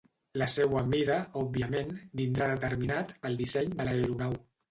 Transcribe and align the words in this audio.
La 0.41 0.45
seua 0.51 0.79
mida, 0.93 1.17
òbviament, 1.41 1.91
vindrà 2.21 2.47
determinat 2.53 3.13
pel 3.27 3.39
disseny 3.45 3.69
de 3.77 3.87
l'aeronau. 3.89 4.35